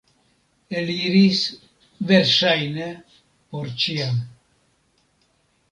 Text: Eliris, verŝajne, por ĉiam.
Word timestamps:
Eliris, 0.79 1.41
verŝajne, 2.13 2.89
por 3.53 3.73
ĉiam. 3.85 4.21